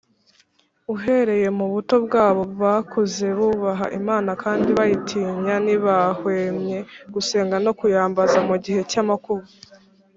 uhereye 0.93 1.47
mu 1.57 1.65
buto 1.73 1.95
bwabo 2.05 2.43
bakuze 2.61 3.25
bubaha 3.37 3.85
Imana 3.99 4.31
kandi 4.43 4.67
bayitinya 4.77 5.55
ntibahwemye 5.65 6.79
gusenga 7.13 7.55
no 7.65 7.71
kuyambaza 7.79 8.37
mugihe 8.47 8.81
cy’amakuba. 8.91 9.45